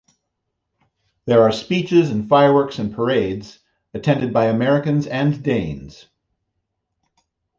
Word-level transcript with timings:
There 1.25 1.43
are 1.43 1.51
speeches 1.51 2.09
and 2.09 2.27
fireworks 2.27 2.79
and 2.79 2.91
parades, 2.91 3.59
attended 3.93 4.33
by 4.33 4.45
Americans 4.45 5.05
and 5.05 5.43
Danes. 5.43 6.07